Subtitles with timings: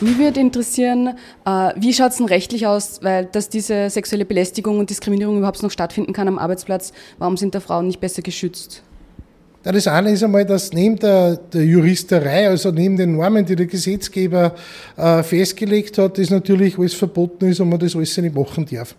[0.00, 4.78] Mich würde interessieren, äh, wie schaut es denn rechtlich aus, weil dass diese sexuelle Belästigung
[4.78, 8.82] und Diskriminierung überhaupt noch stattfinden kann am Arbeitsplatz, warum sind da Frauen nicht besser geschützt?
[9.64, 13.66] Das eine ist einmal, dass neben der, der Juristerei, also neben den Normen, die der
[13.66, 14.54] Gesetzgeber
[14.96, 18.94] äh, festgelegt hat, das natürlich alles verboten ist und man das alles nicht machen darf.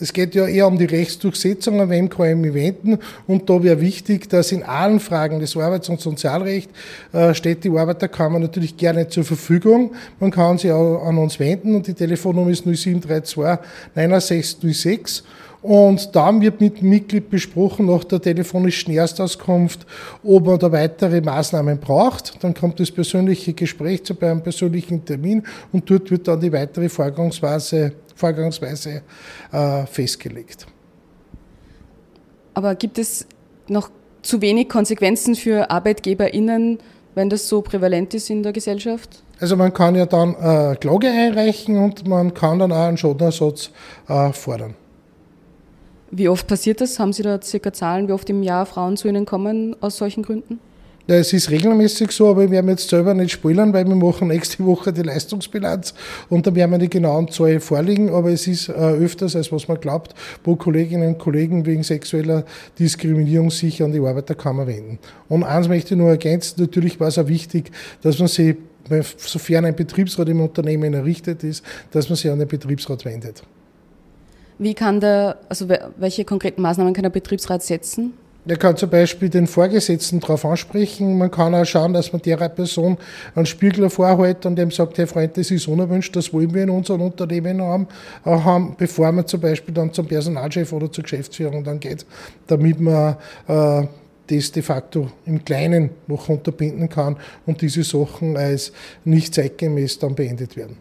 [0.00, 2.98] Es geht ja eher um die Rechtsdurchsetzung, an wem kann wenden.
[3.26, 6.72] Und da wäre wichtig, dass in allen Fragen des Arbeits- und Sozialrechts
[7.12, 9.92] äh, steht die Arbeiterkammer natürlich gerne zur Verfügung.
[10.18, 13.58] Man kann sich auch an uns wenden und die Telefonnummer ist 0732
[13.94, 15.24] 9606.
[15.64, 19.86] Und dann wird mit dem Mitglied besprochen, nach der telefonischen Erstauskunft,
[20.22, 22.34] ob man da weitere Maßnahmen braucht.
[22.44, 25.42] Dann kommt das persönliche Gespräch zu einem persönlichen Termin
[25.72, 29.02] und dort wird dann die weitere Vorgangsweise, Vorgangsweise
[29.52, 30.66] äh, festgelegt.
[32.54, 33.26] Aber gibt es
[33.68, 33.90] noch
[34.22, 36.78] zu wenig Konsequenzen für ArbeitgeberInnen,
[37.14, 39.22] wenn das so prävalent ist in der Gesellschaft?
[39.40, 43.70] Also man kann ja dann äh, Klage einreichen und man kann dann auch einen Schadenersatz
[44.08, 44.74] äh, fordern.
[46.10, 46.98] Wie oft passiert das?
[47.00, 50.22] Haben Sie da circa Zahlen, wie oft im Jahr Frauen zu Ihnen kommen aus solchen
[50.22, 50.60] Gründen?
[51.06, 54.28] Ja, es ist regelmäßig so, aber wir werden jetzt selber nicht spoilern, weil wir machen
[54.28, 55.92] nächste Woche die Leistungsbilanz
[56.30, 59.68] und da werden wir die genauen Zahlen vorlegen, aber es ist äh, öfters, als was
[59.68, 62.46] man glaubt, wo Kolleginnen und Kollegen wegen sexueller
[62.78, 64.98] Diskriminierung sich an die Arbeiterkammer wenden.
[65.28, 67.70] Und eins möchte ich nur ergänzen, natürlich war es auch wichtig,
[68.00, 68.56] dass man sich,
[69.18, 73.42] sofern ein Betriebsrat im Unternehmen errichtet ist, dass man sich an den Betriebsrat wendet.
[74.58, 78.14] Wie kann der, also welche konkreten Maßnahmen kann der Betriebsrat setzen?
[78.46, 81.16] Der kann zum Beispiel den Vorgesetzten darauf ansprechen.
[81.16, 82.98] Man kann auch schauen, dass man der Person
[83.34, 86.70] einen Spiegel vorhält und dem sagt, hey Freund, das ist unerwünscht, das wollen wir in
[86.70, 87.88] unserem Unternehmen haben,
[88.24, 92.04] äh, haben bevor man zum Beispiel dann zum Personalchef oder zur Geschäftsführung dann geht,
[92.46, 93.16] damit man
[93.48, 93.86] äh,
[94.26, 97.16] das de facto im Kleinen noch unterbinden kann
[97.46, 98.72] und diese Sachen als
[99.04, 100.76] nicht zeitgemäß dann beendet werden.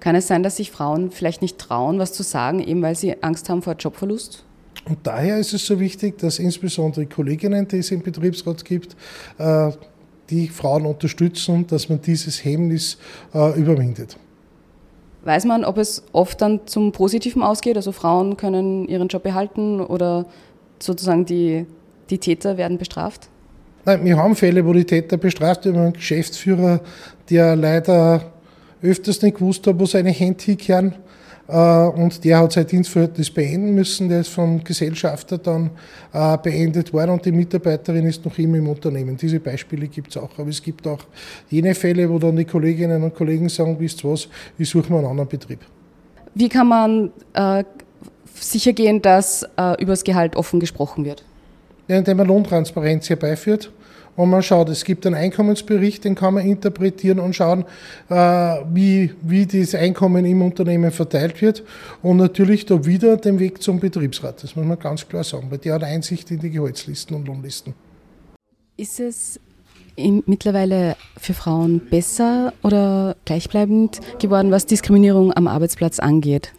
[0.00, 3.22] Kann es sein, dass sich Frauen vielleicht nicht trauen, was zu sagen, eben weil sie
[3.22, 4.44] Angst haben vor Jobverlust?
[4.84, 8.96] Und daher ist es so wichtig, dass insbesondere Kolleginnen, die es im Betriebsrat gibt,
[9.38, 9.70] äh,
[10.30, 12.98] die Frauen unterstützen, dass man dieses Hemmnis
[13.34, 14.16] äh, überwindet.
[15.24, 17.76] Weiß man, ob es oft dann zum Positiven ausgeht?
[17.76, 20.26] Also Frauen können ihren Job behalten oder
[20.78, 21.66] sozusagen die,
[22.08, 23.28] die Täter werden bestraft?
[23.84, 25.80] Nein, wir haben Fälle, wo die Täter bestraft werden.
[25.80, 26.80] Ein Geschäftsführer,
[27.30, 28.32] der leider
[28.82, 30.94] öfters nicht gewusst hat, wo seine Hände hinkehren.
[31.48, 34.08] Äh, und der hat sein Dienstverhältnis beenden müssen.
[34.08, 35.70] Der ist vom Gesellschafter dann
[36.12, 39.16] äh, beendet worden und die Mitarbeiterin ist noch immer im Unternehmen.
[39.16, 40.30] Diese Beispiele gibt es auch.
[40.38, 41.00] Aber es gibt auch
[41.48, 44.28] jene Fälle, wo dann die Kolleginnen und Kollegen sagen, wisst was,
[44.58, 45.60] ich suche mir einen anderen Betrieb.
[46.34, 47.64] Wie kann man äh,
[48.34, 51.24] sicher gehen, dass äh, über das Gehalt offen gesprochen wird?
[51.88, 53.72] Ja, indem man Lohntransparenz herbeiführt
[54.18, 57.64] und man schaut, es gibt einen Einkommensbericht, den kann man interpretieren und schauen,
[58.08, 61.62] äh, wie, wie das Einkommen im Unternehmen verteilt wird.
[62.02, 64.42] Und natürlich da wieder den Weg zum Betriebsrat.
[64.42, 67.74] Das muss man ganz klar sagen, weil der hat Einsicht in die Gehaltslisten und Lohnlisten.
[68.76, 69.38] Ist es
[69.96, 76.52] mittlerweile für Frauen besser oder gleichbleibend geworden, was Diskriminierung am Arbeitsplatz angeht?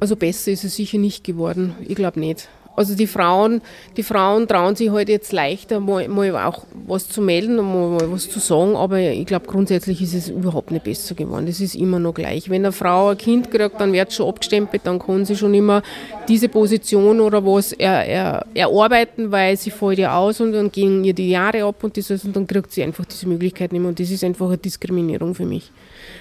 [0.00, 1.76] Also besser ist es sicher nicht geworden.
[1.86, 2.48] Ich glaube nicht.
[2.76, 3.62] Also die Frauen,
[3.96, 7.88] die Frauen trauen sich halt jetzt leichter, mal, mal auch was zu melden und mal,
[7.90, 11.46] mal was zu sagen, aber ich glaube grundsätzlich ist es überhaupt nicht besser geworden.
[11.46, 12.50] Das ist immer noch gleich.
[12.50, 15.82] Wenn eine Frau ein Kind kriegt, dann wird schon abgestempelt, dann kann sie schon immer
[16.28, 21.04] diese Position oder was er, er, erarbeiten, weil sie fällt ja aus und dann gehen
[21.04, 23.88] ihr die Jahre ab und, das, und dann kriegt sie einfach diese Möglichkeit nicht mehr
[23.88, 25.70] und das ist einfach eine Diskriminierung für mich.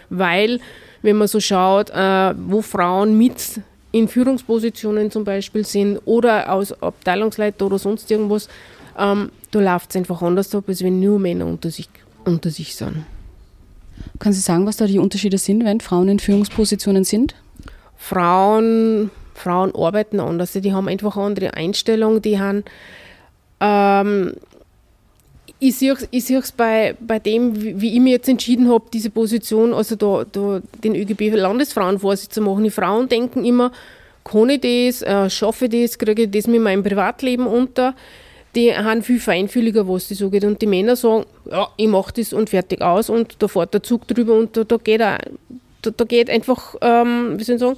[0.10, 0.60] Weil,
[1.02, 3.60] wenn man so schaut, äh, wo Frauen mit
[3.94, 8.50] in Führungspositionen zum Beispiel sind oder als Abteilungsleiter oder sonst irgendwas,
[8.98, 11.88] ähm, da läuft es einfach anders ab, als wenn nur Männer unter sich,
[12.26, 13.06] unter sich sind.
[14.18, 17.36] Können Sie sagen, was da die Unterschiede sind, wenn Frauen in Führungspositionen sind?
[17.96, 22.64] Frauen, Frauen arbeiten anders, die haben einfach eine andere Einstellung, die haben
[23.60, 24.34] ähm,
[25.64, 29.96] ich sehe es bei, bei dem, wie ich mich jetzt entschieden habe, diese Position, also
[29.96, 32.64] da, da den ÖGB-Landesfrauenvorsitz zu machen.
[32.64, 33.72] Die Frauen denken immer,
[34.24, 37.96] kann ich das, äh, schaffe ich das, kriege ich das mit meinem Privatleben unter.
[38.56, 40.44] Die haben viel feinfühliger, was das so geht.
[40.44, 43.84] Und die Männer sagen, ja, ich mache das und fertig aus und da fährt der
[43.84, 45.18] Zug drüber und da, da geht, auch,
[45.82, 47.78] da, da geht einfach, ähm, wie soll ich sagen,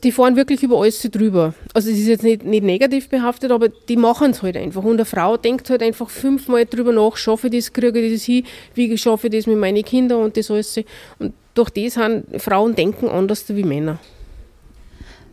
[0.00, 1.54] die fahren wirklich über alles drüber.
[1.74, 4.82] Also es ist jetzt nicht, nicht negativ behaftet, aber die machen es halt einfach.
[4.82, 8.24] Und eine Frau denkt halt einfach fünfmal drüber nach, schaffe ich das, kriege ich das
[8.24, 8.44] hin,
[8.74, 10.78] wie schaffe ich das mit meinen Kindern und das alles.
[11.18, 13.98] Und durch das haben Frauen denken anders wie Männer.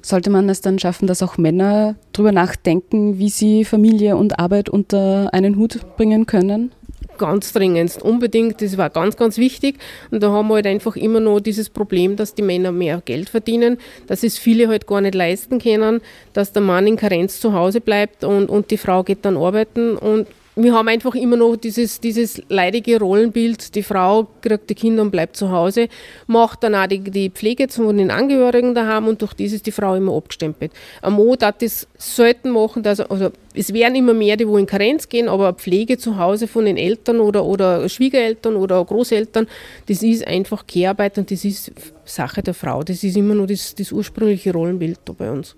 [0.02, 4.70] Sollte man es dann schaffen, dass auch Männer drüber nachdenken, wie sie Familie und Arbeit
[4.70, 6.72] unter einen Hut bringen können?
[7.18, 9.78] Ganz dringendst, unbedingt, das war ganz, ganz wichtig.
[10.12, 13.30] Und da haben wir halt einfach immer noch dieses Problem, dass die Männer mehr Geld
[13.30, 13.78] verdienen,
[14.08, 16.02] dass es viele halt gar nicht leisten können,
[16.34, 19.98] dass der Mann in Karenz zu Hause bleibt und, und die Frau geht dann arbeiten
[19.98, 25.04] und wir haben einfach immer noch dieses, dieses leidige Rollenbild, die Frau kriegt die Kinder
[25.04, 25.88] und bleibt zu Hause,
[26.26, 29.72] macht dann auch die, die Pflege zu den Angehörigen daheim und durch das ist die
[29.72, 30.72] Frau immer abgestempelt.
[31.04, 34.66] Ein Mann darf das selten machen, dass, also es werden immer mehr, die wo in
[34.66, 39.48] Karenz gehen, aber Pflege zu Hause von den Eltern oder, oder Schwiegereltern oder Großeltern,
[39.88, 41.72] das ist einfach Kehrarbeit und das ist
[42.04, 42.82] Sache der Frau.
[42.84, 45.56] Das ist immer nur das, das ursprüngliche Rollenbild da bei uns.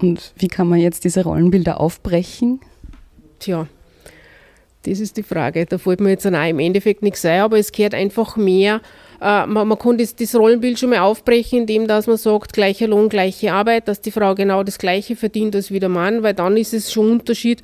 [0.00, 2.60] Und wie kann man jetzt diese Rollenbilder aufbrechen?
[3.40, 3.66] Tja,
[4.84, 5.66] das ist die Frage.
[5.66, 8.80] Da fällt mir jetzt auch im Endeffekt nichts ein, aber es gehört einfach mehr.
[9.20, 12.86] Äh, man, man kann das, das, Rollenbild schon mal aufbrechen, indem dass man sagt, gleicher
[12.86, 16.32] Lohn, gleiche Arbeit, dass die Frau genau das Gleiche verdient als wie der Mann, weil
[16.32, 17.60] dann ist es schon Unterschied,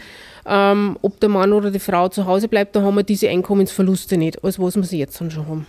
[0.46, 4.18] ähm, ob der Mann oder die Frau zu Hause bleibt, da haben wir diese Einkommensverluste
[4.18, 5.66] nicht, als was wir sie jetzt schon haben.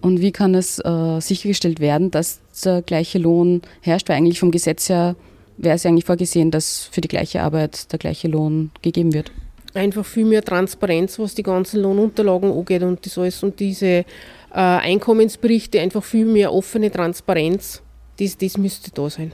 [0.00, 4.08] Und wie kann es äh, sichergestellt werden, dass der gleiche Lohn herrscht?
[4.08, 5.16] Weil eigentlich vom Gesetz her
[5.58, 9.32] wäre es eigentlich vorgesehen, dass für die gleiche Arbeit der gleiche Lohn gegeben wird.
[9.74, 14.04] Einfach viel mehr Transparenz, was die ganzen Lohnunterlagen angeht und das alles und diese äh,
[14.52, 17.82] Einkommensberichte, einfach viel mehr offene Transparenz,
[18.18, 19.32] das, das müsste da sein.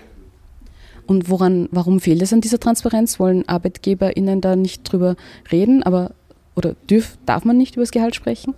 [1.07, 3.19] Und woran, warum fehlt es an dieser Transparenz?
[3.21, 5.17] Wollen ArbeitgeberInnen da nicht drüber
[5.51, 6.13] reden, aber
[6.55, 8.55] oder dürf, darf man nicht über das Gehalt sprechen?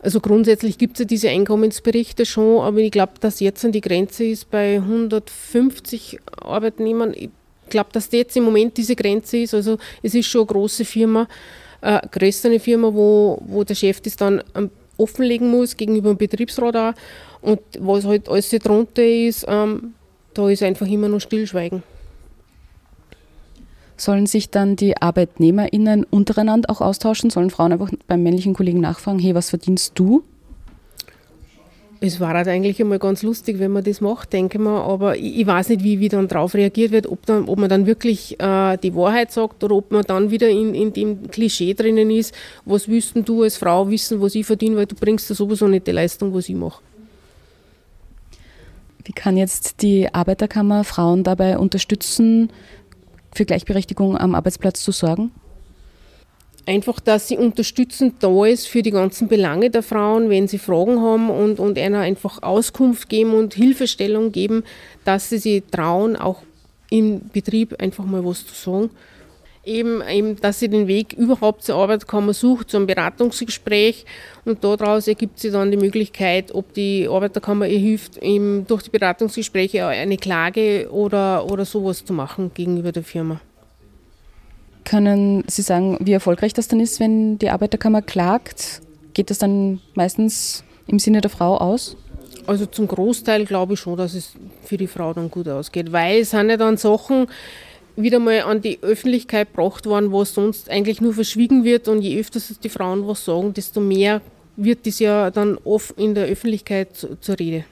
[0.00, 4.24] Also grundsätzlich gibt es ja diese Einkommensberichte schon, aber ich glaube, dass jetzt die Grenze
[4.24, 7.14] ist bei 150 Arbeitnehmern.
[7.14, 7.30] Ich
[7.70, 9.54] glaube, dass das jetzt im Moment diese Grenze ist.
[9.54, 11.28] Also es ist schon eine große Firma,
[11.80, 16.76] äh, größere Firma, wo, wo der Chef das dann ähm, offenlegen muss gegenüber dem Betriebsrat
[16.76, 16.92] auch.
[17.40, 19.94] Und was halt alles drunter ist, ähm,
[20.34, 21.82] da ist einfach immer nur Stillschweigen
[24.02, 27.30] sollen sich dann die ArbeitnehmerInnen untereinander auch austauschen?
[27.30, 30.22] Sollen Frauen einfach beim männlichen Kollegen nachfragen, hey, was verdienst du?
[32.04, 34.82] Es war halt eigentlich einmal ganz lustig, wenn man das macht, denke ich mal.
[34.82, 37.68] Aber ich, ich weiß nicht, wie, wie dann darauf reagiert wird, ob, dann, ob man
[37.68, 41.74] dann wirklich äh, die Wahrheit sagt oder ob man dann wieder in, in dem Klischee
[41.74, 42.34] drinnen ist,
[42.64, 45.86] was wüssten du als Frau wissen, was ich verdiene, weil du bringst ja sowieso nicht
[45.86, 46.82] die Leistung, was ich mache.
[49.04, 52.50] Wie kann jetzt die Arbeiterkammer Frauen dabei unterstützen,
[53.34, 55.30] für Gleichberechtigung am Arbeitsplatz zu sorgen?
[56.64, 61.00] Einfach, dass sie unterstützend da ist für die ganzen Belange der Frauen, wenn sie Fragen
[61.00, 64.62] haben und, und einer einfach Auskunft geben und Hilfestellung geben,
[65.04, 66.42] dass sie sich trauen, auch
[66.88, 68.90] im Betrieb einfach mal was zu sagen
[69.64, 74.04] eben, eben, dass sie den Weg überhaupt zur Arbeiterkammer sucht, zum Beratungsgespräch
[74.44, 78.90] und daraus ergibt sich dann die Möglichkeit, ob die Arbeiterkammer ihr hilft, eben durch die
[78.90, 83.40] Beratungsgespräche eine Klage oder, oder sowas zu machen gegenüber der Firma.
[84.84, 88.82] Können Sie sagen, wie erfolgreich das dann ist, wenn die Arbeiterkammer klagt?
[89.14, 91.96] Geht das dann meistens im Sinne der Frau aus?
[92.46, 96.22] Also zum Großteil glaube ich schon, dass es für die Frau dann gut ausgeht, weil
[96.22, 97.28] es sind ja dann Sachen,
[97.96, 101.88] wieder mal an die Öffentlichkeit gebracht worden, was sonst eigentlich nur verschwiegen wird.
[101.88, 104.20] Und je öfter die Frauen was sagen, desto mehr
[104.56, 107.64] wird das ja dann oft in der Öffentlichkeit zur Rede.